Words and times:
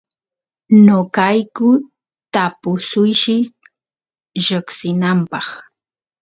noqayku 0.85 1.69
tapusuysh 2.33 3.25
lloksinapaq 4.45 5.47